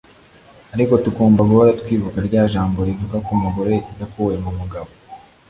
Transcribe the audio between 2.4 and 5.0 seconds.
jambo rivuga ko umugore yakuwe mu mugabo